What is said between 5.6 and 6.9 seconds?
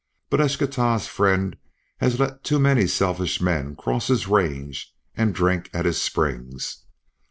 at his springs.